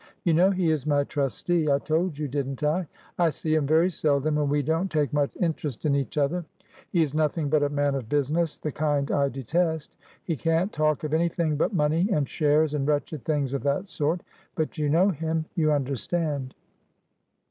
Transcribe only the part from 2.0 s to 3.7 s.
you, didn't I? I see him